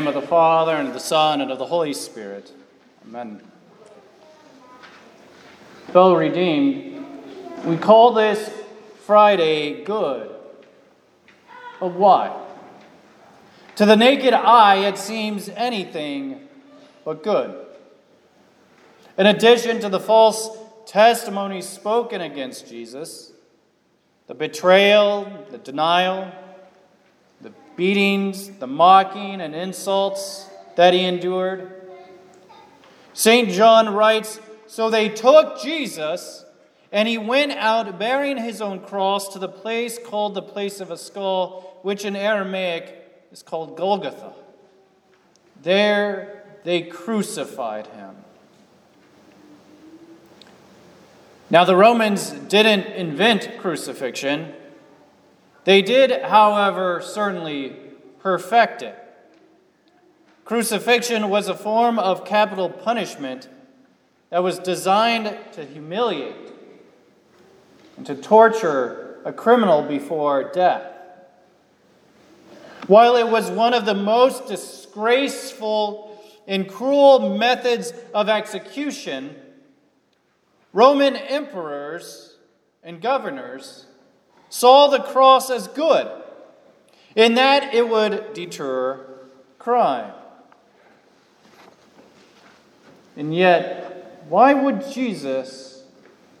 Name 0.00 0.08
of 0.08 0.14
the 0.14 0.22
Father, 0.22 0.76
and 0.76 0.88
of 0.88 0.94
the 0.94 0.98
Son, 0.98 1.42
and 1.42 1.50
of 1.50 1.58
the 1.58 1.66
Holy 1.66 1.92
Spirit. 1.92 2.50
Amen. 3.04 3.42
Fellow 5.88 6.16
redeemed, 6.16 7.04
we 7.66 7.76
call 7.76 8.14
this 8.14 8.50
Friday 9.04 9.84
good. 9.84 10.34
But 11.80 11.92
why? 11.92 12.34
To 13.76 13.84
the 13.84 13.94
naked 13.94 14.32
eye, 14.32 14.86
it 14.86 14.96
seems 14.96 15.50
anything 15.50 16.48
but 17.04 17.22
good. 17.22 17.62
In 19.18 19.26
addition 19.26 19.80
to 19.80 19.90
the 19.90 20.00
false 20.00 20.48
testimonies 20.86 21.68
spoken 21.68 22.22
against 22.22 22.66
Jesus, 22.66 23.32
the 24.28 24.34
betrayal, 24.34 25.46
the 25.50 25.58
denial, 25.58 26.32
beatings, 27.80 28.50
the 28.58 28.66
mocking, 28.66 29.40
and 29.40 29.54
insults 29.54 30.46
that 30.76 30.92
he 30.92 31.02
endured. 31.02 31.72
St. 33.14 33.48
John 33.48 33.94
writes 33.94 34.38
So 34.66 34.90
they 34.90 35.08
took 35.08 35.62
Jesus, 35.62 36.44
and 36.92 37.08
he 37.08 37.16
went 37.16 37.52
out 37.52 37.98
bearing 37.98 38.36
his 38.36 38.60
own 38.60 38.80
cross 38.80 39.32
to 39.32 39.38
the 39.38 39.48
place 39.48 39.98
called 39.98 40.34
the 40.34 40.42
place 40.42 40.82
of 40.82 40.90
a 40.90 40.98
skull, 40.98 41.78
which 41.80 42.04
in 42.04 42.16
Aramaic 42.16 43.26
is 43.32 43.42
called 43.42 43.78
Golgotha. 43.78 44.34
There 45.62 46.44
they 46.64 46.82
crucified 46.82 47.86
him. 47.86 48.14
Now, 51.48 51.64
the 51.64 51.76
Romans 51.76 52.28
didn't 52.30 52.88
invent 52.92 53.56
crucifixion. 53.58 54.52
They 55.64 55.82
did, 55.82 56.22
however, 56.22 57.00
certainly 57.02 57.76
perfect 58.20 58.82
it. 58.82 58.96
Crucifixion 60.44 61.28
was 61.28 61.48
a 61.48 61.54
form 61.54 61.98
of 61.98 62.24
capital 62.24 62.68
punishment 62.68 63.48
that 64.30 64.42
was 64.42 64.58
designed 64.58 65.36
to 65.52 65.64
humiliate 65.64 66.52
and 67.96 68.06
to 68.06 68.14
torture 68.14 69.20
a 69.24 69.32
criminal 69.32 69.82
before 69.82 70.50
death. 70.50 70.82
While 72.86 73.16
it 73.16 73.28
was 73.28 73.50
one 73.50 73.74
of 73.74 73.84
the 73.84 73.94
most 73.94 74.48
disgraceful 74.48 76.06
and 76.48 76.68
cruel 76.68 77.36
methods 77.36 77.92
of 78.14 78.28
execution, 78.28 79.36
Roman 80.72 81.14
emperors 81.14 82.36
and 82.82 83.00
governors 83.00 83.86
saw 84.50 84.88
the 84.88 85.00
cross 85.00 85.48
as 85.48 85.66
good, 85.68 86.10
in 87.16 87.34
that 87.34 87.72
it 87.72 87.88
would 87.88 88.34
deter 88.34 89.06
crime. 89.58 90.12
And 93.16 93.34
yet, 93.34 94.24
why 94.28 94.52
would 94.52 94.90
Jesus 94.90 95.84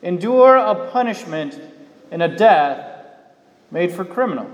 endure 0.02 0.56
a 0.56 0.90
punishment 0.90 1.58
and 2.10 2.22
a 2.22 2.28
death 2.28 3.06
made 3.70 3.92
for 3.92 4.04
criminals? 4.04 4.52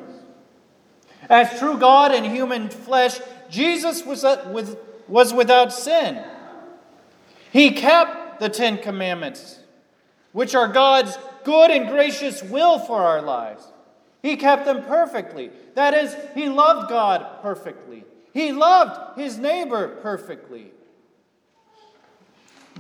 As 1.29 1.59
true 1.59 1.77
God 1.79 2.15
and 2.15 2.25
human 2.25 2.69
flesh, 2.69 3.19
Jesus 3.51 4.05
was, 4.05 4.25
was 5.09 5.35
without 5.35 5.73
sin. 5.73 6.23
He 7.53 7.73
kept 7.73 8.39
the 8.39 8.49
Ten 8.49 8.79
Commandments 8.79 9.61
which 10.37 10.55
are 10.55 10.69
God's 10.69 11.17
good 11.47 11.71
and 11.71 11.89
gracious 11.89 12.43
will 12.43 12.81
for 12.81 13.01
our 13.03 13.23
lives. 13.23 13.67
He 14.21 14.37
kept 14.37 14.65
them 14.65 14.83
perfectly. 14.83 15.51
That 15.75 15.95
is, 15.95 16.15
he 16.35 16.49
loved 16.49 16.91
God 16.91 17.41
perfectly. 17.41 18.05
He 18.35 18.53
loved 18.53 19.19
his 19.19 19.39
neighbor 19.39 19.97
perfectly. 20.03 20.73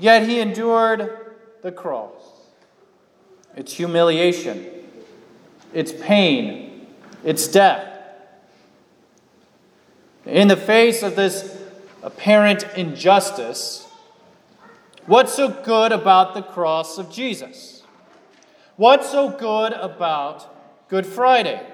Yet 0.00 0.28
he 0.28 0.41
endured 0.41 1.37
the 1.62 1.71
cross, 1.71 2.21
its 3.54 3.72
humiliation, 3.72 4.66
its 5.72 5.93
pain, 5.93 6.88
its 7.25 7.47
death. 7.47 7.88
In 10.27 10.48
the 10.48 10.56
face 10.56 11.04
of 11.04 11.15
this 11.15 11.56
apparent 12.03 12.66
injustice, 12.77 13.87
What's 15.06 15.34
so 15.34 15.48
good 15.48 15.93
about 15.93 16.34
the 16.34 16.43
cross 16.43 16.98
of 16.98 17.12
Jesus? 17.12 17.75
What's 18.76 19.10
so 19.10 19.31
good 19.31 19.72
about 19.72 20.88
Good 20.88 21.06
Friday? 21.06 21.64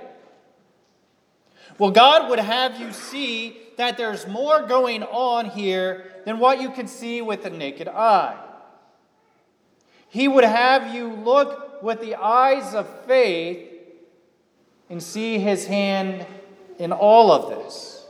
Well, 1.79 1.91
God 1.91 2.31
would 2.31 2.39
have 2.39 2.81
you 2.81 2.93
see 2.93 3.57
that 3.77 3.97
there's 3.97 4.27
more 4.29 4.63
going 4.67 5.03
on 5.03 5.47
here 5.47 6.13
than 6.25 6.39
what 6.39 6.61
you 6.61 6.71
can 6.71 6.87
see 6.87 7.21
with 7.21 7.43
the 7.43 7.51
naked 7.51 7.89
eye. 7.89 8.39
He 10.09 10.29
would 10.29 10.45
have 10.45 10.95
you 10.95 11.13
look 11.13 11.83
with 11.83 12.01
the 12.01 12.15
eyes 12.15 12.75
of 12.75 12.89
faith 13.07 13.69
and 14.89 15.03
see 15.03 15.39
his 15.39 15.67
hand 15.67 16.25
in 16.79 16.93
all 16.93 17.33
of 17.33 17.49
this. 17.49 18.07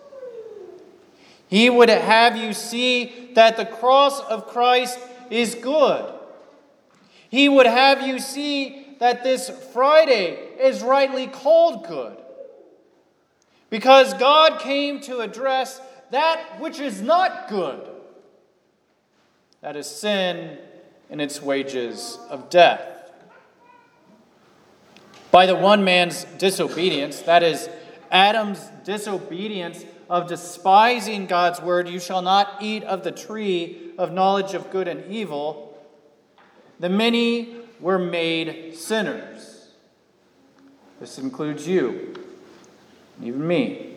He 1.48 1.70
would 1.70 1.88
have 1.88 2.36
you 2.36 2.52
see 2.52 3.31
that 3.34 3.56
the 3.56 3.64
cross 3.64 4.20
of 4.20 4.48
Christ 4.48 4.98
is 5.31 5.54
good. 5.54 6.12
He 7.31 7.48
would 7.48 7.66
have 7.66 8.06
you 8.06 8.19
see 8.19 8.81
that 9.02 9.24
this 9.24 9.50
Friday 9.72 10.38
is 10.60 10.80
rightly 10.80 11.26
called 11.26 11.88
good. 11.88 12.16
Because 13.68 14.14
God 14.14 14.60
came 14.60 15.00
to 15.00 15.18
address 15.18 15.80
that 16.12 16.60
which 16.60 16.78
is 16.78 17.02
not 17.02 17.48
good. 17.48 17.80
That 19.60 19.74
is 19.74 19.88
sin 19.88 20.56
and 21.10 21.20
its 21.20 21.42
wages 21.42 22.16
of 22.30 22.48
death. 22.48 23.10
By 25.32 25.46
the 25.46 25.56
one 25.56 25.82
man's 25.82 26.22
disobedience, 26.38 27.22
that 27.22 27.42
is, 27.42 27.69
Adam's 28.12 28.60
disobedience 28.84 29.84
of 30.08 30.28
despising 30.28 31.26
God's 31.26 31.60
word, 31.60 31.88
you 31.88 31.98
shall 31.98 32.22
not 32.22 32.58
eat 32.60 32.84
of 32.84 33.02
the 33.02 33.10
tree 33.10 33.94
of 33.98 34.12
knowledge 34.12 34.54
of 34.54 34.70
good 34.70 34.86
and 34.86 35.10
evil, 35.10 35.76
the 36.78 36.88
many 36.88 37.62
were 37.82 37.98
made 37.98 38.75
sinners. 38.76 39.69
This 41.00 41.19
includes 41.19 41.66
you, 41.66 42.15
even 43.20 43.47
me. 43.47 43.97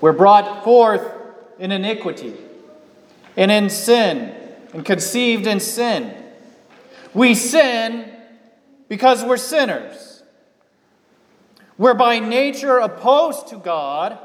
We're 0.00 0.12
brought 0.12 0.64
forth 0.64 1.08
in 1.60 1.70
iniquity 1.70 2.34
and 3.36 3.50
in 3.50 3.70
sin 3.70 4.34
and 4.74 4.84
conceived 4.84 5.46
in 5.46 5.60
sin. 5.60 6.12
We 7.14 7.36
sin 7.36 8.12
because 8.88 9.24
we're 9.24 9.36
sinners. 9.36 10.24
We're 11.78 11.94
by 11.94 12.18
nature 12.18 12.78
opposed 12.78 13.48
to 13.48 13.56
God 13.56 14.18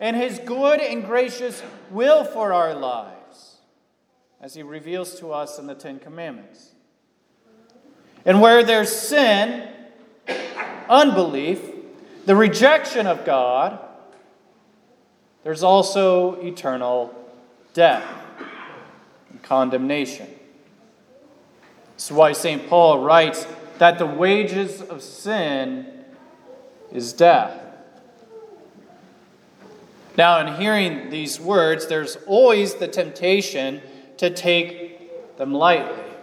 and 0.00 0.16
his 0.16 0.38
good 0.38 0.80
and 0.80 1.04
gracious 1.04 1.62
will 1.90 2.24
for 2.24 2.52
our 2.52 2.74
lives, 2.74 3.58
as 4.40 4.54
he 4.54 4.62
reveals 4.62 5.18
to 5.20 5.32
us 5.32 5.58
in 5.58 5.66
the 5.66 5.74
Ten 5.74 5.98
Commandments. 5.98 6.73
And 8.24 8.40
where 8.40 8.62
there's 8.62 8.90
sin, 8.90 9.68
unbelief, 10.88 11.60
the 12.26 12.36
rejection 12.36 13.06
of 13.06 13.24
God, 13.24 13.78
there's 15.42 15.62
also 15.62 16.40
eternal 16.40 17.14
death 17.74 18.04
and 19.30 19.42
condemnation. 19.42 20.28
That's 21.92 22.10
why 22.10 22.32
St. 22.32 22.66
Paul 22.68 23.04
writes 23.04 23.46
that 23.78 23.98
the 23.98 24.06
wages 24.06 24.80
of 24.80 25.02
sin 25.02 25.86
is 26.92 27.12
death. 27.12 27.60
Now, 30.16 30.40
in 30.40 30.60
hearing 30.60 31.10
these 31.10 31.40
words, 31.40 31.88
there's 31.88 32.16
always 32.26 32.76
the 32.76 32.88
temptation 32.88 33.82
to 34.16 34.30
take 34.30 35.36
them 35.36 35.52
lightly. 35.52 36.13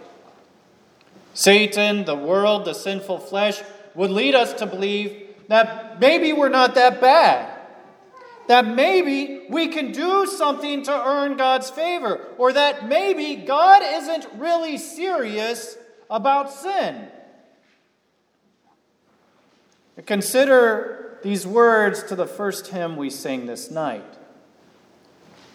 Satan, 1.34 2.04
the 2.04 2.14
world, 2.14 2.64
the 2.64 2.74
sinful 2.74 3.18
flesh 3.18 3.60
would 3.94 4.10
lead 4.10 4.34
us 4.34 4.52
to 4.54 4.66
believe 4.66 5.28
that 5.48 6.00
maybe 6.00 6.32
we're 6.32 6.48
not 6.48 6.74
that 6.74 7.00
bad. 7.00 7.58
That 8.48 8.66
maybe 8.66 9.46
we 9.48 9.68
can 9.68 9.92
do 9.92 10.26
something 10.26 10.82
to 10.84 10.92
earn 10.92 11.36
God's 11.36 11.70
favor, 11.70 12.26
or 12.38 12.52
that 12.52 12.88
maybe 12.88 13.36
God 13.36 13.82
isn't 13.82 14.26
really 14.34 14.78
serious 14.78 15.76
about 16.10 16.52
sin. 16.52 17.08
Consider 20.06 21.18
these 21.22 21.46
words 21.46 22.02
to 22.04 22.16
the 22.16 22.26
first 22.26 22.68
hymn 22.68 22.96
we 22.96 23.10
sing 23.10 23.46
this 23.46 23.70
night 23.70 24.04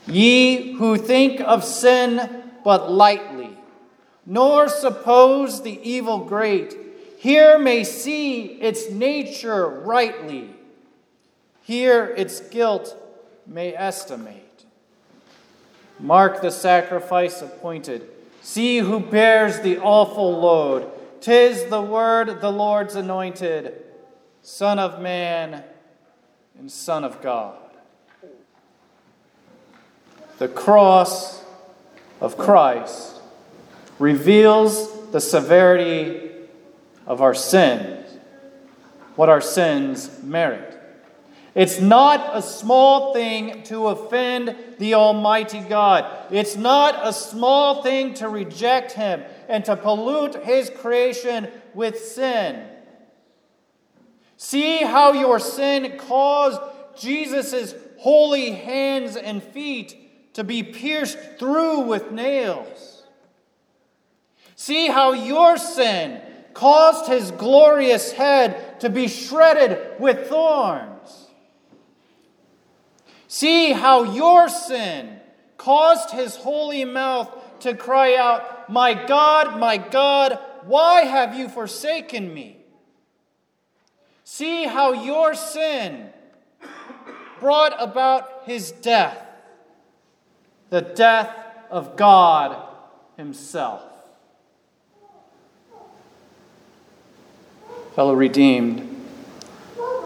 Ye 0.07 0.73
who 0.73 0.97
think 0.97 1.41
of 1.41 1.63
sin 1.63 2.43
but 2.63 2.91
lightly, 2.91 3.36
nor 4.29 4.67
suppose 4.67 5.63
the 5.63 5.79
evil 5.89 6.19
great, 6.19 6.75
here 7.17 7.57
may 7.57 7.81
see 7.85 8.43
its 8.43 8.91
nature 8.91 9.65
rightly, 9.65 10.49
here 11.63 12.13
its 12.17 12.41
guilt 12.41 12.95
may 13.47 13.73
estimate. 13.73 14.65
Mark 15.97 16.41
the 16.41 16.51
sacrifice 16.51 17.41
appointed. 17.41 18.05
See 18.41 18.79
who 18.79 18.99
bears 18.99 19.61
the 19.61 19.79
awful 19.79 20.39
load. 20.41 20.91
Tis 21.21 21.63
the 21.65 21.81
word 21.81 22.41
the 22.41 22.51
Lord's 22.51 22.95
anointed, 22.95 23.81
Son 24.41 24.77
of 24.77 25.01
man 25.01 25.63
and 26.59 26.69
Son 26.69 27.05
of 27.05 27.21
God. 27.21 27.57
The 30.37 30.49
cross 30.49 31.43
of 32.19 32.37
Christ 32.37 33.16
reveals 33.99 35.11
the 35.11 35.21
severity 35.21 36.29
of 37.05 37.21
our 37.21 37.33
sins, 37.33 38.05
what 39.15 39.29
our 39.29 39.41
sins 39.41 40.21
merit. 40.23 40.73
It's 41.55 41.79
not 41.79 42.37
a 42.37 42.41
small 42.43 43.13
thing 43.15 43.63
to 43.63 43.87
offend 43.87 44.55
the 44.77 44.93
Almighty 44.93 45.61
God. 45.61 46.05
It's 46.29 46.55
not 46.55 46.99
a 47.01 47.11
small 47.11 47.81
thing 47.81 48.13
to 48.15 48.29
reject 48.29 48.91
Him 48.91 49.23
and 49.49 49.65
to 49.65 49.75
pollute 49.75 50.35
His 50.43 50.69
creation 50.69 51.47
with 51.73 51.97
sin. 51.97 52.63
See 54.37 54.83
how 54.83 55.13
your 55.13 55.39
sin 55.39 55.97
caused 55.97 56.61
Jesus' 56.95 57.73
holy 57.97 58.51
hands 58.51 59.15
and 59.15 59.41
feet 59.41 60.33
to 60.35 60.43
be 60.43 60.61
pierced 60.61 61.17
through 61.39 61.79
with 61.79 62.11
nails. 62.11 62.96
See 64.59 64.87
how 64.87 65.13
your 65.13 65.57
sin 65.57 66.19
caused 66.55 67.07
his 67.07 67.29
glorious 67.29 68.11
head 68.11 68.79
to 68.79 68.89
be 68.89 69.07
shredded 69.07 69.99
with 69.99 70.27
thorns. 70.27 71.27
See 73.27 73.71
how 73.71 74.01
your 74.01 74.49
sin 74.49 75.19
caused 75.57 76.09
his 76.09 76.37
holy 76.37 76.85
mouth 76.85 77.29
to 77.59 77.75
cry 77.75 78.15
out, 78.15 78.67
My 78.67 78.95
God, 78.95 79.59
my 79.59 79.77
God, 79.77 80.39
why 80.65 81.01
have 81.01 81.35
you 81.35 81.49
forsaken 81.49 82.33
me? 82.33 82.57
See 84.23 84.65
how 84.65 84.91
your 84.91 85.35
sin 85.35 86.09
brought 87.39 87.75
about 87.79 88.41
his 88.45 88.71
death, 88.71 89.23
the 90.71 90.81
death 90.81 91.29
of 91.69 91.95
God 91.95 92.59
himself. 93.17 93.86
Fellow 97.97 98.13
redeemed, 98.13 98.87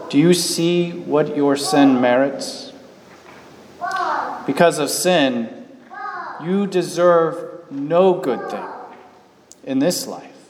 do 0.08 0.16
you 0.16 0.32
see 0.32 0.92
what 0.92 1.36
your 1.36 1.56
sin 1.56 2.00
merits? 2.00 2.72
Because 4.46 4.78
of 4.78 4.88
sin, 4.88 5.66
you 6.42 6.66
deserve 6.66 7.70
no 7.70 8.14
good 8.14 8.50
thing 8.50 8.64
in 9.64 9.78
this 9.78 10.06
life. 10.06 10.48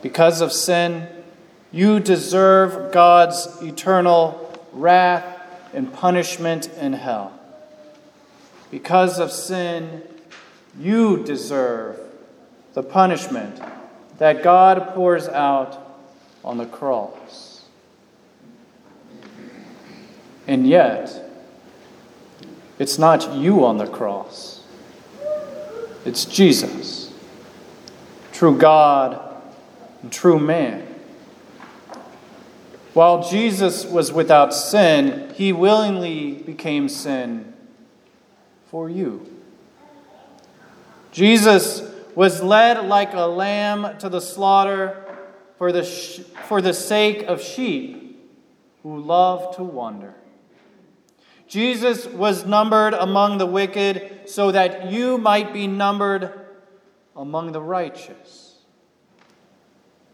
Because 0.00 0.40
of 0.40 0.52
sin, 0.52 1.06
you 1.70 2.00
deserve 2.00 2.94
God's 2.94 3.46
eternal 3.60 4.58
wrath 4.72 5.26
and 5.74 5.92
punishment 5.92 6.70
in 6.80 6.94
hell. 6.94 7.38
Because 8.70 9.18
of 9.18 9.30
sin, 9.30 10.00
you 10.80 11.22
deserve 11.24 12.00
the 12.72 12.82
punishment 12.82 13.60
that 14.16 14.42
God 14.42 14.94
pours 14.94 15.28
out 15.28 15.81
on 16.44 16.58
the 16.58 16.66
cross. 16.66 17.62
And 20.46 20.66
yet, 20.66 21.22
it's 22.78 22.98
not 22.98 23.34
you 23.34 23.64
on 23.64 23.78
the 23.78 23.86
cross, 23.86 24.64
it's 26.04 26.24
Jesus, 26.24 27.12
true 28.32 28.56
God 28.58 29.40
and 30.02 30.12
true 30.12 30.38
man. 30.38 30.88
While 32.92 33.28
Jesus 33.28 33.86
was 33.86 34.12
without 34.12 34.52
sin, 34.52 35.32
he 35.34 35.52
willingly 35.52 36.32
became 36.34 36.88
sin 36.88 37.54
for 38.66 38.90
you. 38.90 39.26
Jesus 41.10 41.82
was 42.14 42.42
led 42.42 42.84
like 42.86 43.14
a 43.14 43.22
lamb 43.22 43.96
to 43.98 44.08
the 44.08 44.20
slaughter 44.20 45.01
for 45.62 45.70
the, 45.70 45.84
sh- 45.84 46.18
for 46.48 46.60
the 46.60 46.74
sake 46.74 47.22
of 47.22 47.40
sheep 47.40 48.20
who 48.82 48.98
love 48.98 49.54
to 49.54 49.62
wander. 49.62 50.12
Jesus 51.46 52.04
was 52.04 52.44
numbered 52.44 52.94
among 52.94 53.38
the 53.38 53.46
wicked 53.46 54.28
so 54.28 54.50
that 54.50 54.90
you 54.90 55.18
might 55.18 55.52
be 55.52 55.68
numbered 55.68 56.32
among 57.14 57.52
the 57.52 57.60
righteous. 57.60 58.56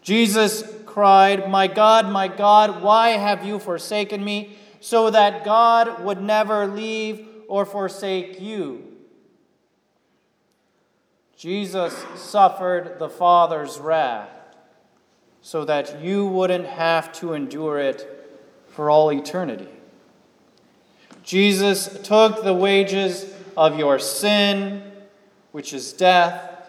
Jesus 0.02 0.70
cried, 0.84 1.48
My 1.48 1.66
God, 1.66 2.10
my 2.10 2.28
God, 2.28 2.82
why 2.82 3.12
have 3.12 3.42
you 3.42 3.58
forsaken 3.58 4.22
me? 4.22 4.58
So 4.80 5.08
that 5.08 5.46
God 5.46 6.04
would 6.04 6.20
never 6.20 6.66
leave 6.66 7.26
or 7.48 7.64
forsake 7.64 8.38
you. 8.38 8.84
Jesus 11.38 11.96
suffered 12.16 12.98
the 12.98 13.08
Father's 13.08 13.78
wrath 13.78 14.37
so 15.48 15.64
that 15.64 16.02
you 16.02 16.26
wouldn't 16.26 16.66
have 16.66 17.10
to 17.10 17.32
endure 17.32 17.78
it 17.78 18.06
for 18.68 18.90
all 18.90 19.10
eternity. 19.10 19.66
Jesus 21.22 22.02
took 22.02 22.44
the 22.44 22.52
wages 22.52 23.32
of 23.56 23.78
your 23.78 23.98
sin, 23.98 24.82
which 25.52 25.72
is 25.72 25.94
death, 25.94 26.68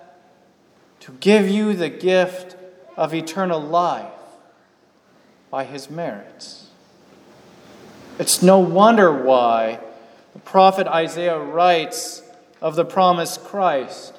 to 1.02 1.12
give 1.12 1.50
you 1.50 1.74
the 1.74 1.90
gift 1.90 2.56
of 2.96 3.14
eternal 3.14 3.60
life 3.60 4.14
by 5.50 5.66
his 5.66 5.90
merits. 5.90 6.70
It's 8.18 8.42
no 8.42 8.60
wonder 8.60 9.12
why 9.12 9.82
the 10.32 10.40
prophet 10.40 10.88
Isaiah 10.88 11.38
writes 11.38 12.24
of 12.62 12.78
the 12.78 12.86
promised 12.86 13.44
Christ 13.44 14.19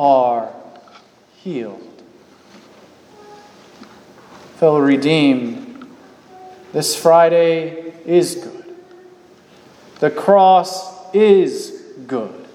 are 0.00 0.50
healed. 1.42 2.02
Fellow 4.56 4.80
redeemed, 4.80 5.86
this 6.72 6.96
Friday 6.96 7.92
is 8.06 8.36
good. 8.36 8.76
The 9.98 10.10
cross 10.10 11.14
is 11.14 11.82
good. 12.06 12.46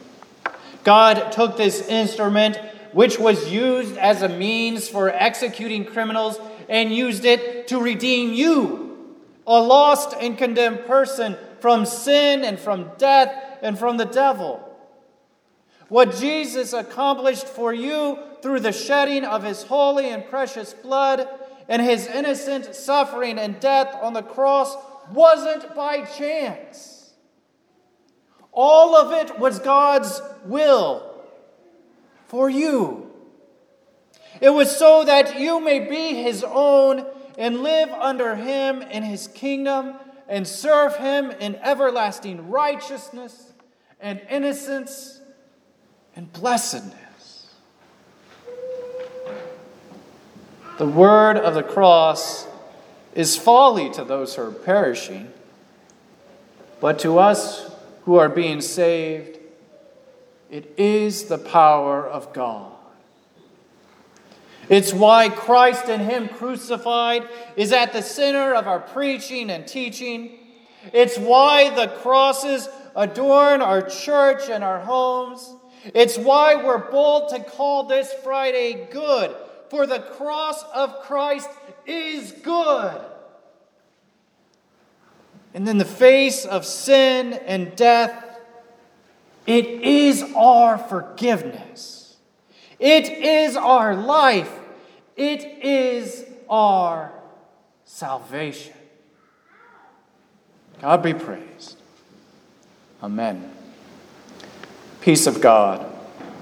God 0.83 1.31
took 1.31 1.55
this 1.55 1.87
instrument, 1.87 2.57
which 2.93 3.19
was 3.19 3.51
used 3.51 3.95
as 3.97 4.23
a 4.23 4.29
means 4.29 4.89
for 4.89 5.11
executing 5.11 5.85
criminals, 5.85 6.39
and 6.67 6.91
used 6.91 7.25
it 7.25 7.67
to 7.67 7.79
redeem 7.79 8.33
you, 8.33 9.15
a 9.45 9.61
lost 9.61 10.15
and 10.19 10.35
condemned 10.35 10.87
person, 10.87 11.37
from 11.59 11.85
sin 11.85 12.43
and 12.43 12.59
from 12.59 12.89
death 12.97 13.31
and 13.61 13.77
from 13.77 13.97
the 13.97 14.05
devil. 14.05 14.64
What 15.89 16.15
Jesus 16.15 16.73
accomplished 16.73 17.47
for 17.47 17.73
you 17.73 18.17
through 18.41 18.61
the 18.61 18.71
shedding 18.71 19.23
of 19.23 19.43
his 19.43 19.63
holy 19.63 20.09
and 20.09 20.27
precious 20.27 20.73
blood 20.73 21.27
and 21.67 21.81
his 21.81 22.07
innocent 22.07 22.75
suffering 22.75 23.37
and 23.37 23.59
death 23.59 23.95
on 24.01 24.13
the 24.13 24.23
cross 24.23 24.75
wasn't 25.11 25.75
by 25.75 26.01
chance. 26.05 27.13
All 28.51 28.95
of 28.95 29.11
it 29.11 29.37
was 29.37 29.59
God's 29.59 30.21
will 30.45 31.23
for 32.27 32.49
you. 32.49 33.11
It 34.41 34.49
was 34.49 34.75
so 34.75 35.03
that 35.05 35.39
you 35.39 35.59
may 35.59 35.79
be 35.79 36.21
his 36.21 36.43
own 36.43 37.05
and 37.37 37.63
live 37.63 37.89
under 37.89 38.35
him 38.35 38.81
in 38.81 39.03
his 39.03 39.27
kingdom 39.27 39.95
and 40.27 40.47
serve 40.47 40.95
him 40.97 41.31
in 41.31 41.55
everlasting 41.57 42.49
righteousness 42.49 43.53
and 43.99 44.21
innocence 44.29 45.14
and 46.15 46.31
blessedness. 46.33 47.49
The 50.77 50.87
word 50.87 51.37
of 51.37 51.53
the 51.53 51.63
cross 51.63 52.47
is 53.13 53.37
folly 53.37 53.89
to 53.91 54.03
those 54.03 54.35
who 54.35 54.43
are 54.43 54.51
perishing, 54.51 55.31
But 56.81 56.99
to 56.99 57.17
us 57.17 57.71
who 58.03 58.15
are 58.15 58.29
being 58.29 58.61
saved, 58.61 59.39
it 60.51 60.73
is 60.77 61.25
the 61.25 61.37
power 61.37 62.05
of 62.05 62.33
God. 62.33 62.71
It's 64.69 64.93
why 64.93 65.29
Christ 65.29 65.89
and 65.89 66.01
Him 66.01 66.27
crucified 66.27 67.27
is 67.55 67.71
at 67.71 67.93
the 67.93 68.01
center 68.01 68.53
of 68.53 68.67
our 68.67 68.79
preaching 68.79 69.49
and 69.49 69.67
teaching. 69.67 70.37
It's 70.91 71.17
why 71.17 71.69
the 71.73 71.87
crosses 71.87 72.67
adorn 72.95 73.61
our 73.61 73.81
church 73.81 74.49
and 74.49 74.63
our 74.63 74.79
homes. 74.79 75.53
It's 75.93 76.17
why 76.17 76.55
we're 76.55 76.89
bold 76.89 77.29
to 77.29 77.43
call 77.43 77.83
this 77.83 78.11
Friday 78.23 78.87
good, 78.91 79.35
for 79.69 79.85
the 79.85 79.99
cross 79.99 80.63
of 80.73 81.01
Christ 81.01 81.49
is 81.85 82.31
good. 82.31 83.01
And 85.53 85.67
in 85.69 85.77
the 85.77 85.85
face 85.85 86.45
of 86.45 86.65
sin 86.65 87.33
and 87.33 87.75
death, 87.75 88.39
it 89.45 89.65
is 89.65 90.23
our 90.35 90.77
forgiveness. 90.77 92.17
It 92.79 93.09
is 93.09 93.55
our 93.55 93.95
life. 93.95 94.51
It 95.15 95.43
is 95.63 96.25
our 96.49 97.13
salvation. 97.85 98.73
God 100.81 101.01
be 101.01 101.13
praised. 101.13 101.77
Amen. 103.01 103.54
Peace 105.05 105.27
of 105.27 105.39
God, 105.39 105.81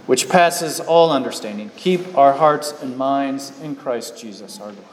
which 0.05 0.29
passes 0.29 0.79
all 0.79 1.11
understanding, 1.11 1.69
keep 1.75 2.17
our 2.17 2.31
hearts 2.31 2.71
and 2.81 2.97
minds 2.97 3.51
in 3.59 3.75
Christ 3.75 4.17
Jesus 4.17 4.57
our 4.61 4.67
Lord. 4.67 4.92